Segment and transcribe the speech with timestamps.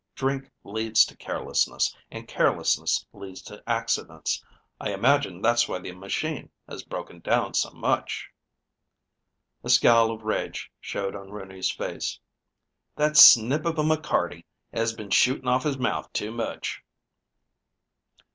[0.15, 4.43] Drink leads to carelessness, and carelessness leads to accidents.
[4.79, 8.31] I imagine that's why the machine has been broken down so much."
[9.63, 12.19] A scowl of rage showed on Rooney's face.
[12.95, 16.81] "That snip of a McCarty has been shooting off his mouth too much."